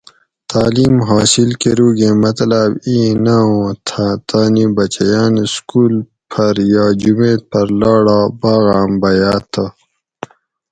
تعلیم 0.51 0.95
حاصل 1.09 1.49
کۤروگیں 1.61 2.15
مطلاۤب 2.23 2.71
اِیں 2.87 3.11
نہ 3.25 3.35
اُوں 3.47 3.67
تھہ 3.87 4.07
تانی 4.27 4.65
بچیاۤن 4.75 5.33
سکول 5.53 5.93
پۤھر 6.29 6.55
یا 6.73 6.85
جمیت 7.01 7.41
پۤھر 7.51 7.67
لاڑا 7.81 8.19
باۤغاۤم 8.41 8.91
بھیاۤ 9.01 9.41
تہ 9.51 9.63